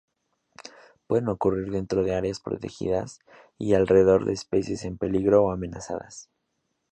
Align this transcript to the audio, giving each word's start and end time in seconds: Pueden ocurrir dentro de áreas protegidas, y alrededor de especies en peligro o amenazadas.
Pueden 1.05 1.29
ocurrir 1.29 1.69
dentro 1.69 2.01
de 2.01 2.15
áreas 2.15 2.39
protegidas, 2.39 3.19
y 3.59 3.75
alrededor 3.75 4.25
de 4.25 4.33
especies 4.33 4.83
en 4.83 4.97
peligro 4.97 5.43
o 5.43 5.51
amenazadas. 5.51 6.31